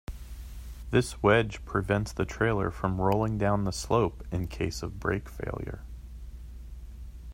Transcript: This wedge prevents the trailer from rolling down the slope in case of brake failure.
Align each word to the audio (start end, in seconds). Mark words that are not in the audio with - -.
This 0.89 1.21
wedge 1.21 1.63
prevents 1.63 2.11
the 2.11 2.25
trailer 2.25 2.71
from 2.71 2.99
rolling 2.99 3.37
down 3.37 3.65
the 3.65 3.71
slope 3.71 4.23
in 4.31 4.47
case 4.47 4.81
of 4.81 4.99
brake 4.99 5.29
failure. 5.29 5.83